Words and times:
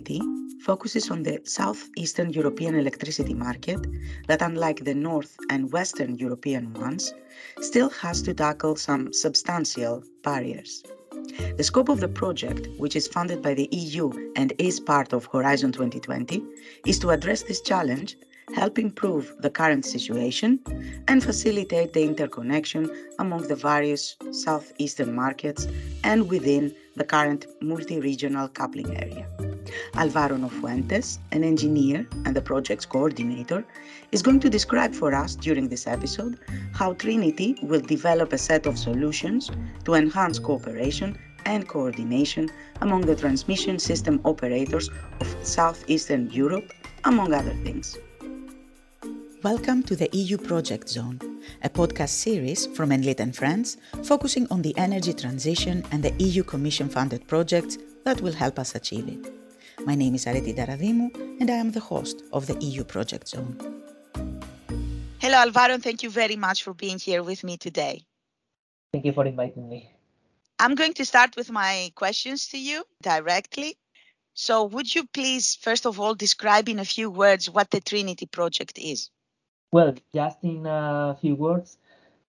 Trinity 0.00 0.22
focuses 0.60 1.10
on 1.10 1.24
the 1.24 1.40
southeastern 1.44 2.30
European 2.30 2.76
electricity 2.76 3.34
market 3.34 3.84
that, 4.28 4.42
unlike 4.42 4.84
the 4.84 4.94
north 4.94 5.36
and 5.50 5.72
western 5.72 6.16
European 6.16 6.72
ones, 6.74 7.12
still 7.60 7.90
has 7.90 8.22
to 8.22 8.32
tackle 8.32 8.76
some 8.76 9.12
substantial 9.12 10.04
barriers. 10.22 10.84
The 11.56 11.64
scope 11.64 11.88
of 11.88 11.98
the 11.98 12.08
project, 12.08 12.68
which 12.78 12.94
is 12.94 13.08
funded 13.08 13.42
by 13.42 13.54
the 13.54 13.68
EU 13.72 14.12
and 14.36 14.52
is 14.58 14.78
part 14.78 15.12
of 15.12 15.26
Horizon 15.32 15.72
2020, 15.72 16.44
is 16.86 17.00
to 17.00 17.10
address 17.10 17.42
this 17.42 17.60
challenge, 17.60 18.16
help 18.54 18.78
improve 18.78 19.34
the 19.40 19.50
current 19.50 19.84
situation, 19.84 20.60
and 21.08 21.24
facilitate 21.24 21.92
the 21.92 22.04
interconnection 22.04 22.88
among 23.18 23.48
the 23.48 23.56
various 23.56 24.16
southeastern 24.30 25.14
markets 25.14 25.66
and 26.04 26.28
within 26.28 26.72
the 26.94 27.04
current 27.04 27.46
multi 27.60 27.98
regional 28.00 28.48
coupling 28.48 28.96
area. 28.96 29.26
Alvaro 29.94 30.36
Nofuentes, 30.36 31.18
an 31.32 31.44
engineer 31.44 32.06
and 32.24 32.34
the 32.34 32.40
project's 32.40 32.86
coordinator, 32.86 33.64
is 34.12 34.22
going 34.22 34.40
to 34.40 34.50
describe 34.50 34.94
for 34.94 35.14
us 35.14 35.34
during 35.34 35.68
this 35.68 35.86
episode 35.86 36.38
how 36.72 36.94
Trinity 36.94 37.58
will 37.62 37.80
develop 37.80 38.32
a 38.32 38.38
set 38.38 38.66
of 38.66 38.78
solutions 38.78 39.50
to 39.84 39.94
enhance 39.94 40.38
cooperation 40.38 41.18
and 41.44 41.68
coordination 41.68 42.50
among 42.80 43.02
the 43.02 43.16
transmission 43.16 43.78
system 43.78 44.20
operators 44.24 44.90
of 45.20 45.36
southeastern 45.42 46.30
Europe, 46.30 46.72
among 47.04 47.32
other 47.32 47.54
things. 47.64 47.98
Welcome 49.44 49.84
to 49.84 49.94
the 49.94 50.08
EU 50.12 50.36
Project 50.36 50.88
Zone, 50.88 51.20
a 51.62 51.70
podcast 51.70 52.08
series 52.08 52.66
from 52.66 52.90
Enlit 52.90 53.20
and 53.20 53.34
Friends 53.34 53.76
focusing 54.02 54.48
on 54.50 54.62
the 54.62 54.76
energy 54.76 55.14
transition 55.14 55.84
and 55.92 56.02
the 56.02 56.12
EU 56.24 56.42
Commission 56.42 56.88
funded 56.88 57.26
projects 57.28 57.78
that 58.04 58.20
will 58.20 58.32
help 58.32 58.58
us 58.58 58.74
achieve 58.74 59.06
it. 59.08 59.32
My 59.84 59.94
name 59.94 60.14
is 60.16 60.24
Areti 60.24 60.54
Daradimu, 60.54 61.40
and 61.40 61.50
I 61.50 61.54
am 61.54 61.70
the 61.70 61.80
host 61.80 62.22
of 62.32 62.46
the 62.46 62.56
EU 62.64 62.82
Project 62.84 63.28
Zone. 63.28 63.56
Hello, 65.20 65.38
Alvaro, 65.38 65.74
and 65.74 65.82
thank 65.82 66.02
you 66.02 66.10
very 66.10 66.36
much 66.36 66.64
for 66.64 66.74
being 66.74 66.98
here 66.98 67.22
with 67.22 67.44
me 67.44 67.56
today. 67.56 68.04
Thank 68.92 69.04
you 69.04 69.12
for 69.12 69.24
inviting 69.24 69.68
me. 69.68 69.92
I'm 70.58 70.74
going 70.74 70.94
to 70.94 71.04
start 71.04 71.36
with 71.36 71.50
my 71.50 71.92
questions 71.94 72.48
to 72.48 72.58
you 72.58 72.84
directly. 73.02 73.76
So, 74.34 74.64
would 74.64 74.92
you 74.92 75.06
please, 75.06 75.56
first 75.56 75.86
of 75.86 76.00
all, 76.00 76.14
describe 76.14 76.68
in 76.68 76.78
a 76.78 76.84
few 76.84 77.10
words 77.10 77.48
what 77.48 77.70
the 77.70 77.80
Trinity 77.80 78.26
Project 78.26 78.78
is? 78.78 79.10
Well, 79.70 79.94
just 80.12 80.38
in 80.42 80.66
a 80.66 81.16
few 81.20 81.36
words, 81.36 81.78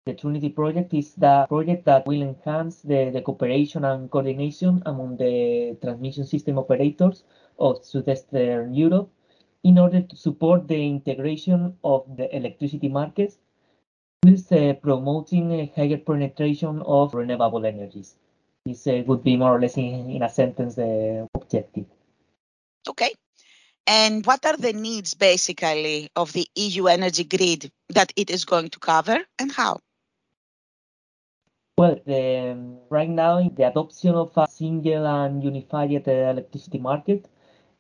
the 0.08 0.14
Trinity 0.14 0.50
project 0.50 0.94
is 0.94 1.14
the 1.14 1.46
project 1.48 1.86
that 1.86 2.08
will 2.08 2.22
enhance 2.22 2.82
the, 2.82 3.12
the 3.14 3.22
cooperation 3.22 3.86
and 3.86 4.10
coordination 4.10 4.82
among 4.86 5.18
the 5.18 5.78
transmission 5.82 6.26
system 6.26 6.58
operators 6.58 7.24
of 7.60 7.84
Southeastern 7.86 8.74
Europe 8.74 9.10
in 9.64 9.78
order 9.78 10.02
to 10.02 10.16
support 10.16 10.68
the 10.68 10.82
integration 10.88 11.76
of 11.84 12.06
the 12.16 12.34
electricity 12.36 12.88
markets 12.88 13.38
whilst 14.24 14.52
uh, 14.52 14.74
promoting 14.76 15.52
a 15.52 15.72
higher 15.76 15.98
penetration 15.98 16.82
of 16.86 17.14
renewable 17.14 17.66
energies. 17.66 18.16
This 18.66 18.88
uh, 18.88 19.04
would 19.08 19.24
be 19.24 19.38
more 19.38 19.56
or 19.56 19.62
less 19.62 19.78
in, 19.78 20.10
in 20.10 20.24
a 20.24 20.30
sentence 20.30 20.76
the 20.76 21.28
objective. 21.36 21.86
Okay, 22.88 23.12
and 23.86 24.26
what 24.26 24.46
are 24.46 24.58
the 24.58 24.74
needs 24.74 25.14
basically 25.14 26.10
of 26.16 26.34
the 26.34 26.48
EU 26.56 26.88
energy 26.88 27.24
grid 27.24 27.72
that 27.90 28.12
it 28.16 28.30
is 28.30 28.46
going 28.46 28.70
to 28.70 28.80
cover 28.80 29.20
and 29.40 29.52
how? 29.52 29.80
Well, 31.78 32.00
the, 32.08 32.80
right 32.90 33.10
now, 33.10 33.48
the 33.50 33.68
adoption 33.68 34.16
of 34.16 34.32
a 34.36 34.48
single 34.50 35.06
and 35.06 35.44
unified 35.44 35.92
electricity 35.92 36.80
market 36.80 37.30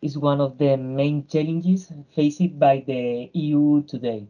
is 0.03 0.15
one 0.19 0.39
of 0.39 0.59
the 0.59 0.77
main 0.77 1.25
challenges 1.25 1.91
faced 2.15 2.59
by 2.59 2.83
the 2.85 3.31
EU 3.33 3.81
today. 3.83 4.27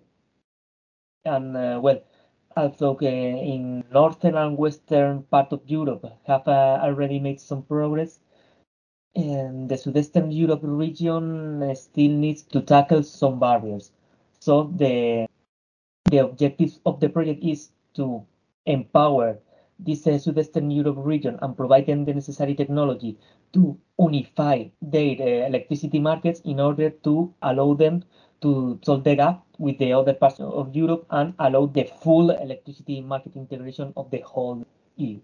And 1.26 1.58
uh, 1.58 1.82
well, 1.84 2.02
also 2.56 2.96
uh, 3.02 3.06
in 3.06 3.84
northern 3.92 4.36
and 4.36 4.58
western 4.58 5.24
part 5.24 5.52
of 5.52 5.62
Europe 5.66 6.06
have 6.26 6.48
uh, 6.48 6.80
already 6.82 7.20
made 7.20 7.42
some 7.42 7.64
progress 7.64 8.22
and 9.16 9.68
the 9.68 9.78
Southeastern 9.78 10.32
Europe 10.32 10.62
region 10.64 11.62
uh, 11.62 11.76
still 11.76 12.12
needs 12.12 12.44
to 12.44 12.62
tackle 12.62 13.04
some 13.04 13.38
barriers. 13.40 13.92
So 14.40 14.72
the 14.76 15.28
the 16.10 16.20
objective 16.20 16.80
of 16.86 17.02
the 17.02 17.10
project 17.10 17.44
is 17.44 17.72
to 17.96 18.26
empower 18.66 19.40
this 19.80 20.08
uh, 20.08 20.18
Southeastern 20.18 20.72
Europe 20.72 20.98
region 21.00 21.38
and 21.42 21.56
provide 21.56 21.86
them 21.86 22.06
the 22.06 22.14
necessary 22.14 22.56
technology 22.56 23.18
to 23.54 23.78
unify 24.00 24.66
their 24.82 25.16
uh, 25.20 25.48
electricity 25.48 26.00
markets 26.00 26.42
in 26.46 26.60
order 26.60 26.90
to 26.90 27.34
allow 27.42 27.74
them 27.74 28.04
to 28.42 28.80
solve 28.84 29.04
the 29.04 29.16
gap 29.16 29.44
with 29.58 29.78
the 29.80 29.94
other 29.94 30.14
parts 30.14 30.40
of 30.40 30.76
Europe 30.76 31.06
and 31.10 31.34
allow 31.40 31.66
the 31.66 31.84
full 31.84 32.30
electricity 32.32 33.02
market 33.02 33.36
integration 33.36 33.94
of 33.98 34.10
the 34.12 34.20
whole 34.22 34.66
EU. 34.98 35.20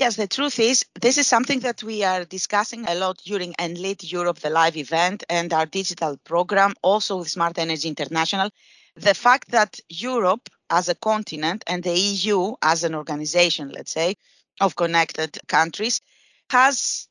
Yes, 0.00 0.16
the 0.16 0.26
truth 0.26 0.58
is, 0.58 0.86
this 0.98 1.18
is 1.18 1.26
something 1.26 1.60
that 1.60 1.82
we 1.82 2.04
are 2.04 2.24
discussing 2.24 2.86
a 2.88 2.94
lot 2.94 3.18
during 3.18 3.52
Enlit 3.58 4.10
Europe, 4.10 4.38
the 4.38 4.48
live 4.48 4.78
event, 4.78 5.24
and 5.28 5.52
our 5.52 5.66
digital 5.66 6.16
program, 6.24 6.72
also 6.80 7.18
with 7.18 7.28
Smart 7.28 7.58
Energy 7.58 7.86
International. 7.86 8.48
The 8.96 9.12
fact 9.12 9.50
that 9.50 9.78
Europe 9.90 10.48
as 10.70 10.88
a 10.88 10.94
continent 10.94 11.64
and 11.66 11.82
the 11.82 11.92
EU 11.92 12.54
as 12.62 12.82
an 12.82 12.94
organization, 12.94 13.72
let's 13.72 13.92
say, 13.92 14.14
of 14.58 14.74
connected 14.74 15.38
countries, 15.48 16.00
has 16.48 17.06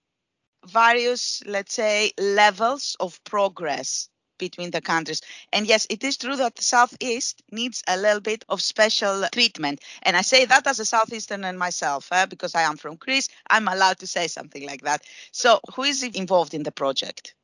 various, 0.65 1.43
let's 1.45 1.75
say, 1.75 2.11
levels 2.17 2.97
of 2.99 3.23
progress 3.23 4.09
between 4.39 4.71
the 4.71 4.81
countries. 4.81 5.21
And 5.53 5.67
yes, 5.67 5.85
it 5.89 6.03
is 6.03 6.17
true 6.17 6.35
that 6.37 6.55
the 6.55 6.63
Southeast 6.63 7.43
needs 7.51 7.83
a 7.87 7.97
little 7.97 8.21
bit 8.21 8.43
of 8.49 8.61
special 8.61 9.25
treatment. 9.31 9.81
And 10.01 10.17
I 10.17 10.21
say 10.21 10.45
that 10.45 10.65
as 10.65 10.79
a 10.79 10.85
Southeasterner 10.85 11.53
myself, 11.53 12.09
eh, 12.11 12.25
because 12.25 12.55
I 12.55 12.63
am 12.63 12.77
from 12.77 12.95
Greece, 12.95 13.29
I'm 13.49 13.67
allowed 13.67 13.99
to 13.99 14.07
say 14.07 14.27
something 14.27 14.65
like 14.65 14.81
that. 14.81 15.03
So, 15.31 15.59
who 15.75 15.83
is 15.83 16.01
involved 16.03 16.53
in 16.53 16.63
the 16.63 16.71
project? 16.71 17.35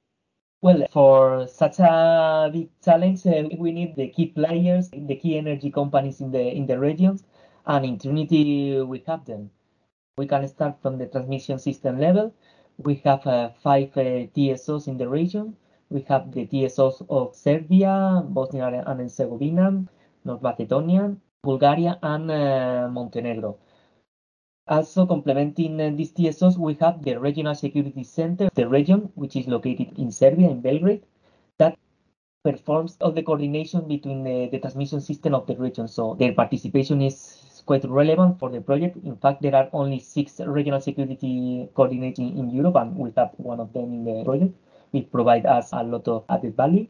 Well, 0.62 0.88
for 0.92 1.48
such 1.48 1.80
a 1.80 2.50
big 2.52 2.70
challenge, 2.84 3.28
uh, 3.28 3.50
we 3.58 3.72
need 3.72 3.96
the 3.96 4.08
key 4.08 4.28
players, 4.28 4.90
the 4.90 5.16
key 5.16 5.38
energy 5.38 5.70
companies 5.70 6.22
in 6.22 6.32
the 6.32 6.42
in 6.42 6.66
the 6.66 6.80
regions, 6.80 7.24
and 7.68 7.86
in 7.86 8.00
Trinity 8.00 8.82
we 8.82 9.04
have 9.06 9.26
them. 9.26 9.52
We 10.18 10.28
can 10.28 10.48
start 10.48 10.82
from 10.82 10.98
the 10.98 11.08
transmission 11.08 11.60
system 11.60 12.00
level. 12.00 12.34
We 12.78 12.96
have 13.06 13.28
uh, 13.28 13.50
five 13.62 13.96
uh, 13.98 14.26
TSOs 14.34 14.88
in 14.88 14.98
the 14.98 15.08
region 15.08 15.56
we 15.90 16.02
have 16.10 16.32
the 16.32 16.46
TSOs 16.48 17.06
of 17.10 17.36
Serbia, 17.36 18.24
Bosnia 18.28 18.84
and 18.88 19.00
Herzegovina, 19.00 19.86
North 20.24 20.42
Macedonia, 20.42 21.16
Bulgaria, 21.44 22.00
and 22.02 22.32
uh, 22.32 22.90
Montenegro. 22.92 23.58
Also 24.68 25.06
complementing 25.06 25.80
uh, 25.80 25.92
these 25.96 26.12
TSOs, 26.12 26.58
we 26.58 26.74
have 26.82 27.04
the 27.04 27.20
Regional 27.20 27.54
Security 27.54 28.04
Center, 28.04 28.50
the 28.56 28.68
region, 28.68 29.12
which 29.14 29.36
is 29.36 29.48
located 29.48 29.98
in 30.00 30.12
Serbia, 30.12 30.50
in 30.50 30.62
Belgrade, 30.62 31.04
that 31.60 31.78
performs 32.44 32.98
all 33.00 33.12
the 33.12 33.22
coordination 33.22 33.88
between 33.88 34.24
the, 34.24 34.50
the 34.52 34.60
transmission 34.60 35.00
system 35.02 35.36
of 35.36 35.46
the 35.46 35.56
region. 35.56 35.88
So 35.88 36.16
their 36.16 36.34
participation 36.34 37.04
is 37.04 37.62
quite 37.68 37.86
relevant 37.86 38.40
for 38.40 38.50
the 38.50 38.62
project. 38.62 38.98
In 39.04 39.18
fact, 39.18 39.44
there 39.44 39.56
are 39.56 39.70
only 39.72 40.00
six 40.00 40.40
regional 40.40 40.82
security 40.82 41.70
coordinating 41.76 42.36
in 42.40 42.50
Europe, 42.50 42.76
and 42.78 42.96
we 42.98 43.12
have 43.18 43.32
one 43.38 43.60
of 43.60 43.72
them 43.74 43.94
in 43.94 44.04
the 44.04 44.24
project 44.24 44.56
it 44.96 45.12
provides 45.12 45.46
us 45.46 45.72
a 45.74 45.84
lot 45.84 46.08
of 46.08 46.24
added 46.30 46.56
value. 46.56 46.88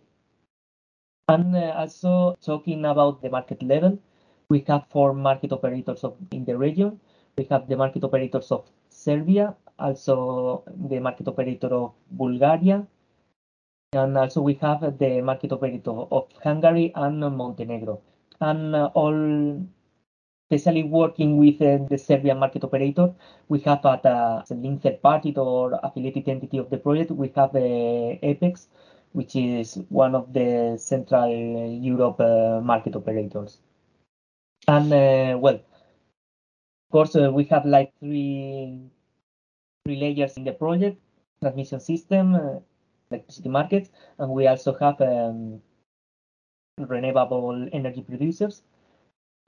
And 1.28 1.56
uh, 1.56 1.74
also 1.76 2.38
talking 2.42 2.86
about 2.86 3.22
the 3.22 3.30
market 3.30 3.64
level, 3.64 3.98
we 4.50 4.64
have 4.68 4.86
four 4.90 5.14
market 5.14 5.52
operators 5.52 6.04
of, 6.04 6.16
in 6.32 6.46
the 6.46 6.58
region. 6.58 7.00
We 7.38 7.46
have 7.50 7.68
the 7.68 7.76
market 7.76 8.04
operators 8.04 8.52
of 8.52 8.70
Serbia, 8.90 9.56
also 9.80 10.64
the 10.88 11.00
market 11.00 11.28
operator 11.28 11.68
of 11.68 11.94
Bulgaria, 12.12 12.86
and 13.94 14.18
also 14.18 14.42
we 14.42 14.54
have 14.62 14.82
the 15.00 15.22
market 15.22 15.52
operator 15.52 15.92
of 15.92 16.28
Hungary 16.44 16.92
and 16.96 17.20
Montenegro. 17.20 18.02
And 18.40 18.76
uh, 18.76 18.92
all 18.94 19.66
especially 20.52 20.84
working 20.84 21.38
with 21.38 21.62
uh, 21.62 21.84
the 21.90 21.98
Serbian 21.98 22.38
market 22.38 22.64
operator, 22.64 23.14
we 23.50 23.60
have 23.62 23.84
at 23.86 24.06
a 24.06 24.44
linked 24.52 24.84
third 24.84 25.02
party 25.02 25.34
or 25.36 25.80
affiliated 25.82 26.30
entity 26.30 26.58
of 26.60 26.70
the 26.70 26.78
project, 26.78 27.12
we 27.12 27.32
have 27.36 27.56
uh, 27.56 28.20
EPEX, 28.22 28.68
which 29.14 29.36
is 29.36 29.80
one 29.90 30.14
of 30.14 30.34
the 30.34 30.78
Central 30.78 31.30
Europe 31.30 32.20
uh, 32.20 32.62
market 32.62 32.96
operators. 32.96 33.60
And 34.68 34.94
uh, 34.94 35.38
well, 35.40 35.56
of 35.56 36.92
course, 36.92 37.16
uh, 37.16 37.32
we 37.32 37.46
have 37.46 37.66
like 37.66 37.92
three 38.00 38.80
three 39.86 40.00
layers 40.00 40.38
in 40.38 40.44
the 40.44 40.54
project: 40.54 41.00
transmission 41.42 41.80
system, 41.80 42.36
uh, 42.36 42.60
electricity 43.10 43.50
markets, 43.50 43.90
and 44.20 44.30
we 44.32 44.48
also 44.48 44.74
have 44.80 45.02
um, 45.02 45.62
renewable 46.78 47.68
energy 47.74 48.02
producers 48.02 48.64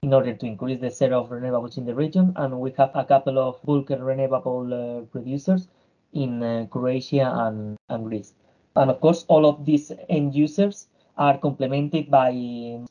in 0.02 0.14
order 0.14 0.32
to 0.32 0.46
increase 0.46 0.80
the 0.80 0.90
share 0.90 1.12
of 1.12 1.30
renewables 1.30 1.76
in 1.76 1.84
the 1.84 1.94
region. 1.94 2.32
And 2.36 2.60
we 2.60 2.70
have 2.78 2.92
a 2.94 3.04
couple 3.04 3.38
of 3.38 3.60
bulk 3.64 3.90
renewable 3.90 4.72
uh, 4.72 5.00
producers 5.06 5.66
in 6.12 6.42
uh, 6.42 6.66
Croatia 6.70 7.32
and, 7.34 7.76
and 7.88 8.04
Greece. 8.04 8.34
And 8.76 8.90
of 8.90 9.00
course, 9.00 9.24
all 9.28 9.44
of 9.44 9.64
these 9.64 9.90
end 10.08 10.34
users 10.34 10.86
are 11.16 11.36
complemented 11.38 12.10
by 12.10 12.30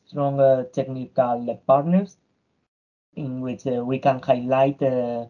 strong 0.04 0.38
uh, 0.38 0.64
technical 0.64 1.62
partners 1.66 2.18
in 3.16 3.40
which 3.40 3.66
uh, 3.66 3.82
we 3.82 3.98
can 3.98 4.20
highlight 4.20 4.82
uh, 4.82 5.24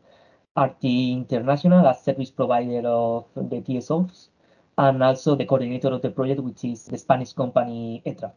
RT 0.57 0.85
International 0.85 1.87
as 1.87 2.03
service 2.03 2.31
provider 2.31 2.89
of 2.89 3.27
the 3.37 3.61
TSOs 3.61 4.29
and 4.77 5.01
also 5.03 5.37
the 5.37 5.47
coordinator 5.47 5.89
of 5.89 6.03
the 6.03 6.11
project, 6.11 6.41
which 6.41 6.65
is 6.65 6.87
the 6.87 6.99
Spanish 6.99 7.33
company 7.33 8.03
ETRA. 8.05 8.33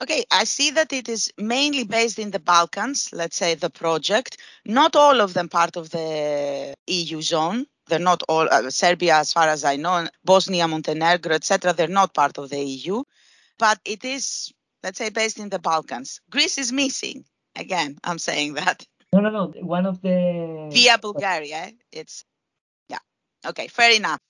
Okay, 0.00 0.24
I 0.30 0.44
see 0.44 0.70
that 0.72 0.92
it 0.92 1.08
is 1.08 1.32
mainly 1.38 1.82
based 1.82 2.20
in 2.20 2.30
the 2.30 2.38
Balkans, 2.38 3.10
let's 3.12 3.36
say 3.36 3.54
the 3.54 3.70
project. 3.70 4.36
Not 4.64 4.94
all 4.94 5.20
of 5.20 5.34
them 5.34 5.48
part 5.48 5.76
of 5.76 5.90
the 5.90 6.74
EU 6.86 7.20
zone. 7.20 7.66
They're 7.88 7.98
not 7.98 8.22
all 8.28 8.46
uh, 8.48 8.70
Serbia, 8.70 9.16
as 9.16 9.32
far 9.32 9.48
as 9.48 9.64
I 9.64 9.76
know, 9.76 10.06
Bosnia, 10.24 10.68
Montenegro, 10.68 11.34
etc. 11.34 11.72
They're 11.72 11.88
not 11.88 12.14
part 12.14 12.38
of 12.38 12.48
the 12.50 12.62
EU, 12.62 13.02
but 13.58 13.80
it 13.84 14.04
is, 14.04 14.52
let's 14.84 14.98
say, 14.98 15.08
based 15.08 15.40
in 15.40 15.48
the 15.48 15.58
Balkans. 15.58 16.20
Greece 16.30 16.58
is 16.58 16.70
missing. 16.70 17.24
Again, 17.56 17.98
I'm 18.04 18.18
saying 18.18 18.54
that. 18.54 18.86
No, 19.12 19.20
no, 19.20 19.30
no. 19.30 19.52
One 19.62 19.86
of 19.86 20.00
the 20.00 20.68
via 20.70 20.98
Bulgaria. 20.98 21.72
It's 21.90 22.24
yeah. 22.88 22.98
Okay, 23.44 23.66
fair 23.66 23.92
enough. 23.92 24.20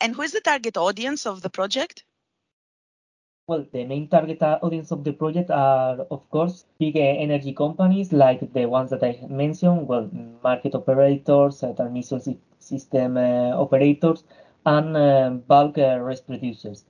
And 0.00 0.14
who 0.14 0.22
is 0.22 0.32
the 0.32 0.40
target 0.40 0.76
audience 0.76 1.26
of 1.26 1.42
the 1.42 1.50
project? 1.50 2.04
Well, 3.48 3.66
the 3.72 3.84
main 3.86 4.08
target 4.08 4.42
audience 4.42 4.92
of 4.92 5.04
the 5.04 5.12
project 5.12 5.50
are, 5.50 6.00
of 6.10 6.28
course, 6.30 6.66
big 6.78 6.96
energy 6.98 7.54
companies 7.54 8.12
like 8.12 8.52
the 8.52 8.66
ones 8.66 8.90
that 8.90 9.02
I 9.02 9.26
mentioned, 9.26 9.88
well, 9.88 10.10
market 10.42 10.74
operators, 10.74 11.60
transmission 11.60 12.38
system 12.58 13.16
uh, 13.16 13.56
operators, 13.56 14.24
and 14.66 14.94
uh, 14.94 15.30
bulk 15.30 15.78
uh, 15.78 15.98
RES 15.98 16.20
producers. 16.20 16.84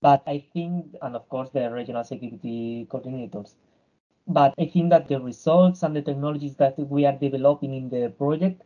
But 0.00 0.22
I 0.28 0.44
think, 0.52 0.94
and 1.02 1.16
of 1.16 1.28
course, 1.28 1.50
the 1.50 1.68
regional 1.72 2.04
security 2.04 2.86
coordinators. 2.88 3.54
But 4.28 4.54
I 4.60 4.66
think 4.66 4.90
that 4.90 5.08
the 5.08 5.20
results 5.20 5.82
and 5.82 5.96
the 5.96 6.02
technologies 6.02 6.54
that 6.56 6.78
we 6.78 7.04
are 7.04 7.18
developing 7.18 7.74
in 7.74 7.88
the 7.88 8.10
project 8.10 8.62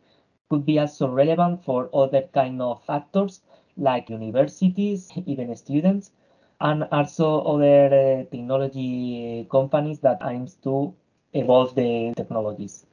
could 0.51 0.67
be 0.67 0.79
also 0.79 1.09
relevant 1.09 1.65
for 1.65 1.89
other 1.95 2.29
kind 2.35 2.61
of 2.61 2.83
actors 2.87 3.41
like 3.79 4.11
universities, 4.11 5.11
even 5.25 5.57
students, 5.57 6.13
and 6.61 6.85
also 6.91 7.41
other 7.43 7.87
uh, 7.87 8.31
technology 8.31 9.47
companies 9.51 10.01
that 10.01 10.19
aims 10.23 10.55
to 10.65 10.95
evolve 11.33 11.75
the 11.75 12.13
technologies. 12.17 12.87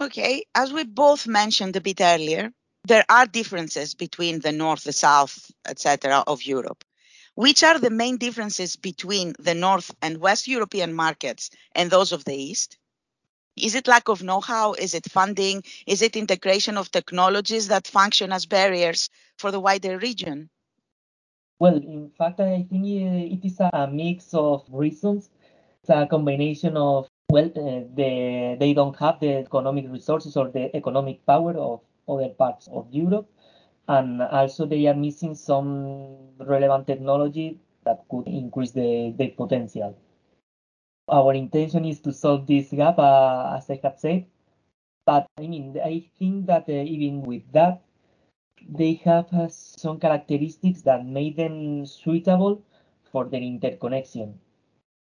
Okay, 0.00 0.44
as 0.54 0.72
we 0.72 0.84
both 0.84 1.26
mentioned 1.26 1.76
a 1.76 1.80
bit 1.80 2.00
earlier, 2.00 2.52
there 2.84 3.04
are 3.08 3.26
differences 3.26 3.94
between 3.94 4.40
the 4.40 4.52
north, 4.52 4.84
the 4.84 4.92
south, 4.92 5.50
etc. 5.66 6.22
of 6.26 6.42
Europe. 6.42 6.84
Which 7.34 7.62
are 7.62 7.78
the 7.78 7.90
main 7.90 8.16
differences 8.16 8.76
between 8.76 9.34
the 9.38 9.54
north 9.54 9.94
and 10.02 10.18
west 10.18 10.48
European 10.48 10.92
markets 10.94 11.50
and 11.72 11.90
those 11.90 12.12
of 12.12 12.24
the 12.24 12.34
east? 12.34 12.78
Is 13.56 13.74
it 13.74 13.88
lack 13.88 14.08
of 14.08 14.22
know-how? 14.22 14.74
Is 14.74 14.94
it 14.94 15.10
funding? 15.10 15.64
Is 15.86 16.02
it 16.02 16.16
integration 16.16 16.76
of 16.76 16.90
technologies 16.90 17.68
that 17.68 17.86
function 17.86 18.32
as 18.32 18.46
barriers 18.46 19.10
for 19.36 19.50
the 19.50 19.60
wider 19.60 19.98
region? 19.98 20.50
Well, 21.60 21.76
in 21.76 22.10
fact, 22.16 22.40
I 22.40 22.62
think 22.70 22.86
it 22.86 23.44
is 23.44 23.60
a 23.60 23.88
mix 23.88 24.32
of 24.34 24.64
reasons. 24.70 25.30
It's 25.80 25.90
a 25.90 26.06
combination 26.06 26.76
of, 26.76 27.08
well, 27.30 27.46
uh, 27.46 27.84
the, 27.94 28.56
they 28.58 28.74
don't 28.74 28.96
have 28.96 29.18
the 29.20 29.38
economic 29.38 29.90
resources 29.90 30.36
or 30.36 30.48
the 30.50 30.74
economic 30.76 31.24
power 31.26 31.56
of 31.56 31.80
other 32.08 32.28
parts 32.30 32.68
of 32.68 32.86
Europe. 32.92 33.28
And 33.88 34.22
also 34.22 34.66
they 34.66 34.86
are 34.86 34.94
missing 34.94 35.34
some 35.34 36.36
relevant 36.38 36.86
technology 36.86 37.58
that 37.84 38.04
could 38.08 38.28
increase 38.28 38.72
the, 38.72 39.14
the 39.16 39.28
potential. 39.28 39.96
Our 41.08 41.34
intention 41.34 41.84
is 41.86 42.00
to 42.00 42.12
solve 42.12 42.46
this 42.46 42.70
gap, 42.70 42.98
uh, 42.98 43.54
as 43.56 43.68
I 43.70 43.80
have 43.82 43.98
said. 43.98 44.26
But 45.06 45.26
I 45.38 45.46
mean, 45.46 45.76
I 45.82 46.04
think 46.18 46.46
that 46.46 46.68
uh, 46.68 46.72
even 46.72 47.22
with 47.22 47.50
that, 47.52 47.82
they 48.68 48.94
have 49.04 49.32
uh, 49.32 49.48
some 49.48 49.98
characteristics 49.98 50.82
that 50.82 51.04
make 51.06 51.36
them 51.36 51.84
suitable 51.86 52.62
for 53.12 53.24
their 53.24 53.42
interconnection 53.42 54.38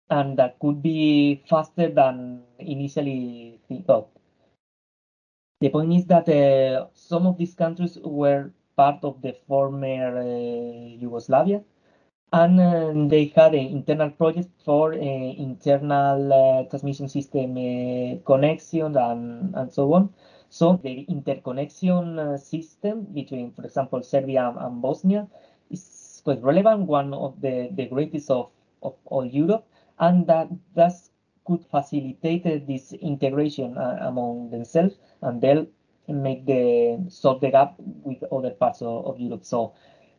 and 0.10 0.38
that 0.38 0.60
could 0.60 0.82
be 0.82 1.42
faster 1.48 1.90
than 1.90 2.44
initially 2.60 3.60
thought. 3.88 4.10
The 5.62 5.70
point 5.70 5.94
is 5.94 6.06
that 6.08 6.28
uh, 6.28 6.88
some 6.94 7.26
of 7.26 7.38
these 7.38 7.54
countries 7.56 7.98
were 8.04 8.52
part 8.76 9.04
of 9.06 9.22
the 9.22 9.32
former 9.34 10.18
uh, 10.18 10.24
Yugoslavia 11.04 11.64
and 12.34 12.60
uh, 12.60 12.94
they 13.10 13.26
had 13.26 13.54
an 13.56 13.68
internal 13.68 14.10
project 14.12 14.50
for 14.64 14.94
uh, 14.94 14.98
internal 14.98 16.34
uh, 16.34 16.64
transmission 16.70 17.08
system 17.10 17.58
uh, 17.58 18.18
connection 18.26 18.96
and, 18.98 19.56
and 19.56 19.72
so 19.72 19.94
on. 19.94 20.14
So 20.50 20.80
the 20.84 21.02
interconnection 21.02 22.20
uh, 22.20 22.38
system 22.38 23.06
between, 23.14 23.54
for 23.54 23.64
example, 23.66 24.02
Serbia 24.02 24.54
and 24.58 24.82
Bosnia 24.82 25.28
is 25.70 26.22
quite 26.24 26.42
relevant, 26.42 26.88
one 26.88 27.14
of 27.14 27.40
the, 27.40 27.70
the 27.74 27.86
greatest 27.86 28.32
of, 28.32 28.50
of 28.82 28.96
all 29.06 29.26
Europe, 29.26 29.68
and 30.00 30.26
that 30.28 30.50
thus 30.76 31.12
could 31.46 31.64
facilitate 31.70 32.46
uh, 32.46 32.60
this 32.68 32.94
integration 32.94 33.78
uh, 33.78 34.00
among 34.02 34.50
themselves, 34.50 34.96
and 35.22 35.42
they'll 35.42 35.68
make 36.08 36.46
the 36.46 37.06
solve 37.10 37.42
the 37.42 37.52
gap 37.52 37.76
with 37.78 38.24
other 38.32 38.50
parts 38.50 38.82
of, 38.82 39.06
of 39.06 39.20
Europe. 39.20 39.46
So 39.46 39.74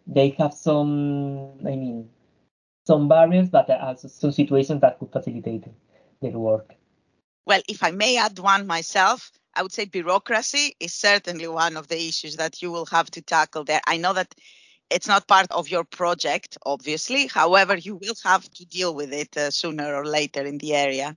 they 0.07 0.31
have 0.39 0.55
some, 0.55 1.59
I 1.67 1.75
mean, 1.75 2.09
some 2.87 3.09
barriers, 3.09 3.51
but 3.51 3.69
also 3.71 4.09
some 4.09 4.33
situations 4.33 4.81
that 4.81 4.99
could 4.99 5.13
facilitate 5.13 5.65
their 6.23 6.39
work. 6.39 6.75
Well, 7.47 7.63
if 7.69 7.83
I 7.83 7.91
may 7.91 8.17
add 8.17 8.39
one 8.39 8.67
myself, 8.67 9.33
I 9.61 9.63
would 9.63 9.73
say 9.73 9.85
bureaucracy 9.85 10.75
is 10.81 10.95
certainly 10.95 11.47
one 11.47 11.77
of 11.77 11.87
the 11.87 12.09
issues 12.09 12.37
that 12.37 12.63
you 12.63 12.73
will 12.73 12.87
have 12.87 13.11
to 13.11 13.21
tackle 13.21 13.63
there. 13.63 13.83
I 13.87 13.99
know 13.99 14.15
that 14.15 14.35
it's 14.89 15.07
not 15.07 15.29
part 15.29 15.49
of 15.51 15.69
your 15.69 15.85
project, 15.85 16.57
obviously. 16.65 17.27
However, 17.27 17.77
you 17.77 17.97
will 17.97 18.15
have 18.25 18.51
to 18.53 18.65
deal 18.65 18.95
with 18.95 19.13
it 19.13 19.37
uh, 19.37 19.51
sooner 19.51 19.95
or 19.95 20.07
later 20.07 20.47
in 20.47 20.57
the 20.57 20.75
area. 20.75 21.15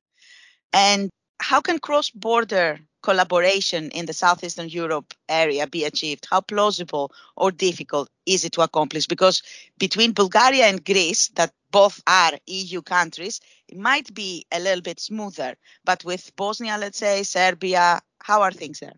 And 0.73 1.09
how 1.39 1.61
can 1.61 1.79
cross 1.79 2.09
border 2.09 2.81
collaboration 3.01 3.91
in 3.91 4.07
the 4.07 4.13
southeastern 4.13 4.67
Europe 4.67 5.13
area 5.29 5.65
be 5.65 5.85
achieved? 5.85 6.27
How 6.29 6.41
plausible 6.41 7.13
or 7.37 7.49
difficult 7.49 8.09
is 8.25 8.43
it 8.43 8.51
to 8.53 8.61
accomplish? 8.61 9.07
Because 9.07 9.41
between 9.77 10.11
Bulgaria 10.11 10.65
and 10.65 10.83
Greece, 10.83 11.29
that 11.35 11.53
both 11.71 12.01
are 12.05 12.33
EU 12.47 12.81
countries, 12.81 13.39
it 13.67 13.77
might 13.77 14.13
be 14.13 14.45
a 14.51 14.59
little 14.59 14.81
bit 14.81 14.99
smoother. 14.99 15.55
But 15.85 16.03
with 16.05 16.35
Bosnia, 16.35 16.77
let's 16.77 16.99
say, 16.99 17.23
Serbia, 17.23 18.01
how 18.23 18.41
are 18.41 18.51
things 18.51 18.79
there? 18.79 18.97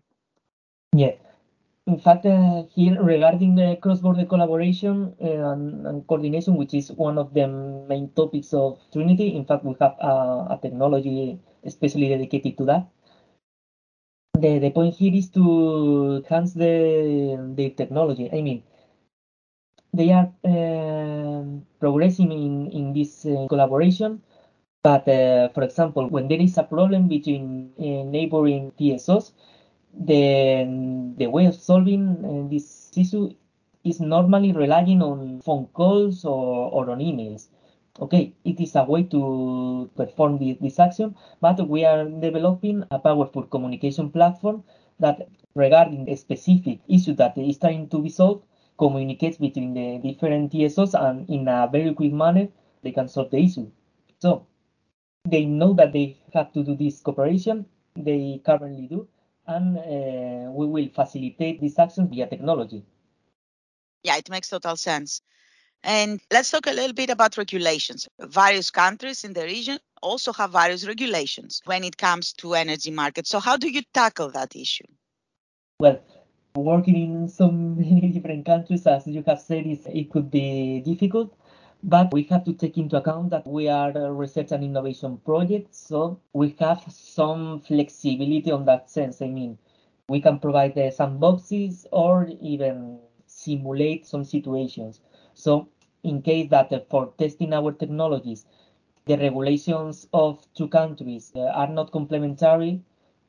Yeah. 0.94 1.16
In 1.86 1.98
fact, 1.98 2.26
uh, 2.26 2.64
here 2.74 2.96
regarding 3.02 3.54
the 3.54 3.76
cross-border 3.82 4.24
collaboration 4.24 5.14
uh, 5.22 5.52
and, 5.52 5.86
and, 5.86 6.06
coordination, 6.08 6.56
which 6.56 6.74
is 6.74 6.90
one 6.90 7.18
of 7.18 7.34
the 7.34 7.46
main 7.46 8.10
topics 8.16 8.54
of 8.54 8.80
Trinity, 8.92 9.36
in 9.36 9.44
fact, 9.44 9.64
we 9.64 9.74
have 9.80 9.94
uh, 10.02 10.50
a 10.50 10.58
technology 10.60 11.38
especially 11.62 12.08
dedicated 12.08 12.58
to 12.58 12.64
that 12.64 12.88
the, 14.40 14.58
the 14.58 14.70
point 14.70 14.94
here 14.94 15.14
is 15.14 15.28
to 15.30 16.22
enhance 16.24 16.52
the, 16.54 17.52
the 17.54 17.70
technology. 17.70 18.30
I 18.32 18.42
mean, 18.42 18.62
they 19.92 20.12
are 20.12 20.30
uh, 20.44 21.44
progressing 21.80 22.32
in, 22.32 22.70
in 22.70 22.92
this 22.92 23.24
uh, 23.24 23.46
collaboration. 23.48 24.22
But 24.86 25.08
uh, 25.08 25.48
for 25.54 25.62
example, 25.64 26.08
when 26.08 26.28
there 26.28 26.40
is 26.40 26.56
a 26.58 26.62
problem 26.62 27.08
between 27.08 27.72
uh, 27.78 28.04
neighboring 28.16 28.72
TSOs, 28.78 29.32
the, 29.92 30.22
the 31.16 31.26
way 31.26 31.46
of 31.46 31.56
solving 31.56 32.04
uh, 32.24 32.48
this 32.48 32.92
issue 32.96 33.34
is 33.82 33.98
normally 33.98 34.52
relying 34.52 35.02
on 35.02 35.40
phone 35.40 35.66
calls 35.72 36.24
or, 36.24 36.70
or 36.70 36.90
on 36.90 36.98
emails 37.00 37.48
okay, 38.00 38.32
it 38.44 38.60
is 38.60 38.76
a 38.76 38.84
way 38.84 39.02
to 39.04 39.90
perform 39.96 40.38
this, 40.38 40.56
this 40.60 40.78
action, 40.78 41.14
but 41.40 41.66
we 41.68 41.84
are 41.84 42.04
developing 42.04 42.84
a 42.90 42.98
powerful 42.98 43.42
communication 43.44 44.10
platform 44.10 44.62
that 45.00 45.28
regarding 45.54 46.08
a 46.08 46.16
specific 46.16 46.78
issue 46.88 47.14
that 47.14 47.36
is 47.38 47.58
trying 47.58 47.88
to 47.88 47.98
be 48.02 48.08
solved, 48.08 48.44
communicates 48.78 49.38
between 49.38 49.72
the 49.74 49.98
different 50.06 50.52
TSOs 50.52 50.94
and 50.94 51.28
in 51.30 51.48
a 51.48 51.68
very 51.72 51.94
quick 51.94 52.12
manner, 52.12 52.48
they 52.82 52.92
can 52.92 53.08
solve 53.08 53.30
the 53.30 53.38
issue. 53.38 53.70
So 54.20 54.46
they 55.30 55.44
know 55.44 55.72
that 55.74 55.92
they 55.92 56.16
have 56.32 56.52
to 56.52 56.62
do 56.62 56.74
this 56.74 57.00
cooperation, 57.00 57.66
they 57.94 58.40
currently 58.44 58.86
do, 58.86 59.08
and 59.46 59.78
uh, 59.78 60.50
we 60.50 60.66
will 60.66 60.88
facilitate 60.88 61.60
this 61.60 61.78
action 61.78 62.08
via 62.08 62.26
technology. 62.26 62.84
Yeah, 64.02 64.16
it 64.16 64.30
makes 64.30 64.48
total 64.48 64.76
sense. 64.76 65.22
And 65.82 66.20
let's 66.32 66.50
talk 66.50 66.66
a 66.66 66.72
little 66.72 66.94
bit 66.94 67.10
about 67.10 67.36
regulations. 67.36 68.08
Various 68.18 68.70
countries 68.70 69.24
in 69.24 69.32
the 69.32 69.44
region 69.44 69.78
also 70.02 70.32
have 70.32 70.52
various 70.52 70.86
regulations 70.86 71.62
when 71.64 71.84
it 71.84 71.96
comes 71.96 72.32
to 72.34 72.54
energy 72.54 72.90
markets. 72.90 73.30
So 73.30 73.38
how 73.40 73.56
do 73.56 73.68
you 73.68 73.82
tackle 73.94 74.30
that 74.30 74.56
issue? 74.56 74.86
Well, 75.78 76.00
working 76.56 76.96
in 76.96 77.28
so 77.28 77.50
many 77.50 78.08
different 78.08 78.46
countries, 78.46 78.86
as 78.86 79.06
you 79.06 79.22
have 79.26 79.40
said, 79.40 79.66
is 79.66 79.86
it 79.86 80.10
could 80.10 80.30
be 80.30 80.80
difficult. 80.80 81.36
But 81.82 82.12
we 82.12 82.24
have 82.24 82.44
to 82.44 82.52
take 82.52 82.78
into 82.78 82.96
account 82.96 83.30
that 83.30 83.46
we 83.46 83.68
are 83.68 83.90
a 83.90 84.12
research 84.12 84.50
and 84.50 84.64
innovation 84.64 85.18
project, 85.18 85.74
so 85.74 86.18
we 86.32 86.56
have 86.58 86.82
some 86.88 87.60
flexibility 87.60 88.50
on 88.50 88.64
that 88.64 88.90
sense. 88.90 89.22
I 89.22 89.28
mean, 89.28 89.58
we 90.08 90.20
can 90.20 90.38
provide 90.38 90.76
uh, 90.78 90.90
some 90.90 91.18
boxes 91.18 91.86
or 91.92 92.28
even 92.40 92.98
simulate 93.26 94.06
some 94.06 94.24
situations. 94.24 95.00
So 95.34 95.68
in 96.02 96.22
case 96.22 96.48
that 96.50 96.72
uh, 96.72 96.80
for 96.88 97.12
testing 97.18 97.52
our 97.52 97.72
technologies, 97.72 98.46
the 99.04 99.16
regulations 99.18 100.08
of 100.12 100.46
two 100.54 100.68
countries 100.68 101.32
uh, 101.36 101.40
are 101.40 101.68
not 101.68 101.92
complementary, 101.92 102.80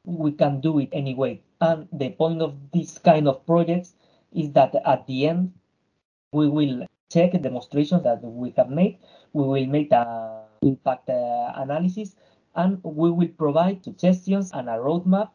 we 0.05 0.31
can 0.31 0.61
do 0.61 0.79
it 0.79 0.89
anyway. 0.93 1.41
And 1.61 1.87
the 1.91 2.09
point 2.11 2.41
of 2.41 2.55
this 2.71 2.97
kind 2.97 3.27
of 3.27 3.45
projects 3.45 3.93
is 4.31 4.51
that 4.53 4.73
at 4.85 5.05
the 5.05 5.27
end, 5.27 5.53
we 6.31 6.47
will 6.47 6.85
check 7.09 7.31
the 7.31 7.39
demonstrations 7.39 8.03
that 8.03 8.23
we 8.23 8.53
have 8.57 8.69
made. 8.69 8.99
We 9.33 9.43
will 9.43 9.65
make 9.65 9.91
an 9.91 10.43
impact 10.61 11.09
uh, 11.09 11.51
analysis 11.55 12.15
and 12.55 12.79
we 12.83 13.11
will 13.11 13.29
provide 13.37 13.83
suggestions 13.83 14.51
and 14.53 14.67
a 14.69 14.73
roadmap 14.73 15.29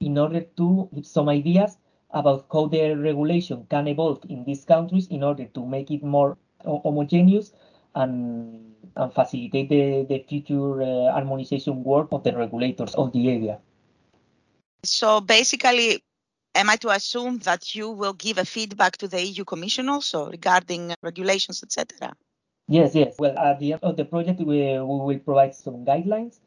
in 0.00 0.18
order 0.18 0.42
to 0.56 0.88
give 0.94 1.06
some 1.06 1.28
ideas 1.28 1.78
about 2.12 2.46
how 2.52 2.66
the 2.66 2.94
regulation 2.94 3.66
can 3.70 3.88
evolve 3.88 4.20
in 4.28 4.44
these 4.44 4.64
countries 4.64 5.06
in 5.08 5.22
order 5.22 5.44
to 5.44 5.64
make 5.66 5.90
it 5.90 6.02
more 6.02 6.36
homogeneous 6.64 7.52
and, 7.94 8.74
and 8.96 9.14
facilitate 9.14 9.68
the, 9.68 10.06
the 10.08 10.24
future 10.28 10.82
uh, 10.82 11.12
harmonization 11.12 11.82
work 11.84 12.08
of 12.12 12.22
the 12.24 12.36
regulators 12.36 12.94
of 12.94 13.12
the 13.12 13.28
area. 13.28 13.58
So 14.82 15.20
basically, 15.20 16.02
am 16.54 16.70
I 16.70 16.76
to 16.76 16.90
assume 16.90 17.38
that 17.40 17.74
you 17.74 17.90
will 17.90 18.12
give 18.12 18.38
a 18.38 18.44
feedback 18.44 18.96
to 18.98 19.08
the 19.08 19.22
EU 19.24 19.44
Commission 19.44 19.88
also 19.88 20.30
regarding 20.30 20.94
regulations, 21.02 21.62
etc.? 21.62 22.14
Yes, 22.68 22.94
yes. 22.94 23.16
Well, 23.18 23.36
at 23.38 23.58
the 23.58 23.72
end 23.72 23.82
of 23.82 23.96
the 23.96 24.04
project, 24.04 24.40
we, 24.40 24.78
we 24.78 24.78
will 24.78 25.18
provide 25.18 25.54
some 25.54 25.84
guidelines 25.84 26.38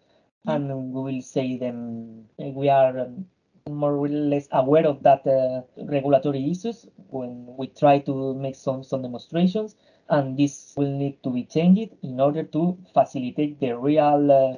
mm-hmm. 0.47 0.51
and 0.51 0.91
we 0.91 1.01
will 1.01 1.21
say 1.21 1.57
them 1.57 2.25
we 2.37 2.69
are 2.69 2.97
um, 2.99 3.25
more 3.69 3.95
or 3.95 4.09
less 4.09 4.47
aware 4.51 4.85
of 4.85 5.03
that 5.03 5.25
uh, 5.25 5.61
regulatory 5.85 6.49
issues 6.51 6.85
when 7.09 7.45
we 7.57 7.67
try 7.67 7.99
to 7.99 8.33
make 8.35 8.55
some 8.55 8.83
some 8.83 9.01
demonstrations 9.01 9.75
and 10.09 10.37
this 10.37 10.73
will 10.75 10.91
need 10.91 11.21
to 11.23 11.29
be 11.29 11.43
changed 11.45 11.93
in 12.03 12.19
order 12.19 12.43
to 12.43 12.77
facilitate 12.93 13.59
the 13.59 13.71
real 13.77 14.31
uh, 14.31 14.57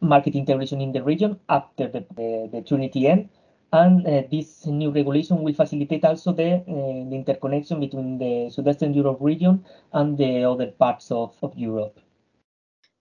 market 0.00 0.34
integration 0.34 0.80
in 0.80 0.92
the 0.92 1.02
region 1.02 1.38
after 1.48 1.88
the, 1.88 2.04
the, 2.14 2.48
the 2.52 2.62
Trinity 2.62 3.08
end. 3.08 3.28
And 3.76 4.06
uh, 4.06 4.22
this 4.30 4.64
new 4.64 4.90
regulation 4.90 5.42
will 5.42 5.52
facilitate 5.52 6.02
also 6.02 6.32
the, 6.32 6.54
uh, 6.54 7.10
the 7.10 7.14
interconnection 7.14 7.78
between 7.78 8.16
the 8.16 8.48
Southwestern 8.48 8.94
Europe 8.94 9.18
region 9.20 9.66
and 9.92 10.16
the 10.16 10.44
other 10.44 10.68
parts 10.68 11.10
of, 11.10 11.36
of 11.42 11.52
Europe. 11.58 12.00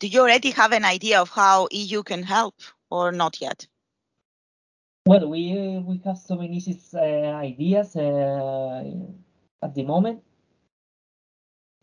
Do 0.02 0.08
you 0.08 0.20
already 0.20 0.52
have 0.52 0.74
an 0.74 0.84
idea 0.84 1.22
of 1.22 1.30
how 1.30 1.70
EU 1.72 2.04
can 2.04 2.24
help 2.24 2.56
or 2.92 3.14
not 3.14 3.40
yet? 3.40 3.66
Well, 5.06 5.30
we 5.30 5.54
uh, 5.54 5.80
we 5.80 6.02
have 6.04 6.18
some 6.18 6.42
initial 6.42 6.76
uh, 6.94 7.00
ideas 7.50 7.96
uh, 7.96 8.84
at 9.64 9.76
the 9.76 9.84
moment. 9.84 10.24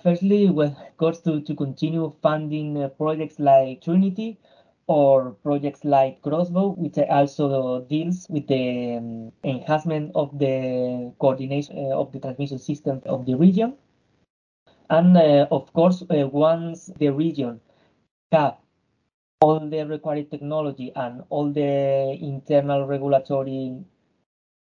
Firstly, 0.03 0.51
well, 0.51 0.77
of 0.89 0.97
course, 0.99 1.21
to, 1.21 1.41
to 1.41 1.55
continue 1.55 2.13
funding 2.21 2.91
projects 2.99 3.39
like 3.39 3.81
Trinity, 3.81 4.39
or 4.87 5.33
projects 5.43 5.85
like 5.85 6.23
Crossbow, 6.23 6.75
which 6.77 6.99
also 6.99 7.81
deals 7.89 8.27
with 8.29 8.47
the 8.49 8.97
um, 8.97 9.33
enhancement 9.45 10.13
of 10.15 10.39
the 10.39 11.13
coordination 11.19 11.77
uh, 11.79 11.97
of 11.97 12.13
the 12.13 12.21
transmission 12.21 12.59
system 12.59 13.01
of 13.07 13.27
the 13.27 13.35
region. 13.35 13.75
And 14.91 15.17
uh, 15.17 15.47
of 15.51 15.73
course, 15.73 16.03
uh, 16.03 16.29
once 16.29 16.91
the 16.99 17.11
region 17.11 17.61
have 18.33 18.57
all 19.41 19.61
the 19.61 19.87
required 19.87 20.31
technology 20.31 20.93
and 20.95 21.23
all 21.31 21.51
the 21.51 22.19
internal 22.21 22.87
regulatory 22.87 23.77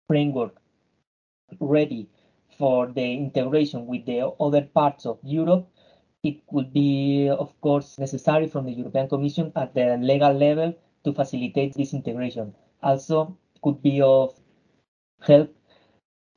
framework 0.08 0.56
ready 1.60 2.08
for 2.58 2.88
the 2.88 3.13
integration 3.13 3.88
with 3.88 4.06
the 4.06 4.22
other 4.39 4.62
parts 4.62 5.06
of 5.06 5.18
Europe, 5.24 5.68
it 6.24 6.38
would 6.51 6.72
be, 6.72 7.30
of 7.30 7.60
course, 7.62 7.98
necessary 7.98 8.48
from 8.48 8.66
the 8.66 8.72
European 8.72 9.10
Commission 9.10 9.51
at 9.56 9.74
the 9.74 9.98
legal 9.98 10.34
level 10.34 10.74
to 11.04 11.13
facilitate 11.13 11.74
this 11.74 11.94
integration. 11.94 12.54
Also, 12.84 13.38
could 13.63 13.82
be 13.82 14.01
of 14.01 14.38
help 15.22 15.54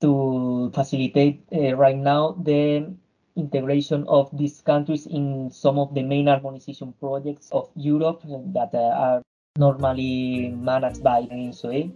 to 0.01 0.71
facilitate 0.75 1.45
uh, 1.53 1.75
right 1.77 1.97
now 1.97 2.33
the 2.43 2.95
integration 3.37 4.05
of 4.09 4.31
these 4.37 4.61
countries 4.61 5.07
in 5.07 5.51
some 5.51 5.79
of 5.79 5.95
the 5.95 6.03
main 6.03 6.27
harmonization 6.27 6.93
projects 7.01 7.49
of 7.53 7.69
Europe 7.75 8.23
that 8.53 8.71
uh, 8.75 8.79
are 8.79 9.23
normally 9.57 10.51
managed 10.51 11.03
by 11.03 11.23
ENTSO-E. 11.23 11.93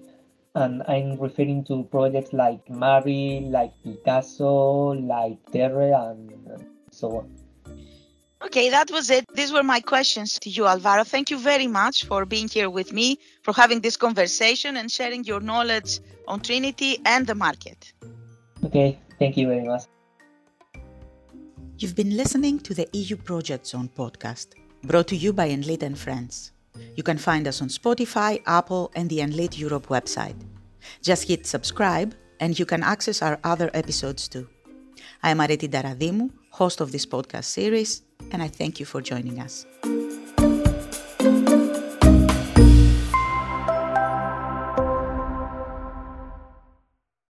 And 0.55 0.83
I'm 0.89 1.19
referring 1.21 1.65
to 1.65 1.85
projects 1.85 2.33
like 2.33 2.69
MARI, 2.69 3.49
like 3.49 3.73
Picasso, 3.85 4.95
like 4.95 5.39
Terre, 5.53 5.93
and 5.93 6.67
so 6.91 7.19
on. 7.19 7.38
Okay, 8.45 8.71
that 8.71 8.91
was 8.91 9.11
it. 9.11 9.25
These 9.35 9.53
were 9.53 9.65
my 9.65 9.81
questions 9.81 10.39
to 10.41 10.49
you, 10.49 10.67
Alvaro. 10.67 11.05
Thank 11.05 11.31
you 11.31 11.39
very 11.39 11.67
much 11.67 12.05
for 12.05 12.25
being 12.25 12.49
here 12.49 12.71
with 12.71 12.93
me, 12.93 13.19
for 13.43 13.53
having 13.53 13.81
this 13.81 13.97
conversation 13.97 14.77
and 14.77 14.91
sharing 14.91 15.25
your 15.25 15.41
knowledge 15.41 16.01
on 16.29 16.41
Trinity 16.41 16.99
and 17.05 17.27
the 17.27 17.35
market. 17.35 17.93
Okay, 18.65 18.99
thank 19.19 19.37
you 19.37 19.49
very 19.49 19.65
much. 19.65 19.83
You've 21.79 21.97
been 21.97 22.17
listening 22.17 22.61
to 22.61 22.75
the 22.75 22.89
EU 22.93 23.17
Project 23.17 23.67
Zone 23.67 23.91
podcast, 23.97 24.49
brought 24.85 25.09
to 25.09 25.17
you 25.17 25.33
by 25.33 25.49
Enlit 25.49 25.83
and 25.83 25.99
Friends. 25.99 26.53
You 26.97 27.03
can 27.03 27.19
find 27.19 27.47
us 27.47 27.61
on 27.61 27.69
Spotify, 27.69 28.41
Apple, 28.47 28.91
and 28.95 29.11
the 29.11 29.19
Enlit 29.19 29.59
Europe 29.59 29.89
website. 29.89 30.37
Just 31.03 31.29
hit 31.29 31.47
subscribe, 31.47 32.15
and 32.41 32.59
you 32.59 32.67
can 32.67 32.83
access 32.83 33.21
our 33.21 33.39
other 33.45 33.71
episodes 33.75 34.29
too. 34.29 34.49
I 35.23 35.31
am 35.31 35.39
Areti 35.39 35.69
Daradimu, 35.69 36.31
host 36.59 36.81
of 36.81 36.91
this 36.91 37.07
podcast 37.07 37.45
series, 37.45 38.03
and 38.33 38.43
I 38.43 38.49
thank 38.49 38.81
you 38.81 38.87
for 38.87 39.01
joining 39.01 39.39
us. 39.39 39.65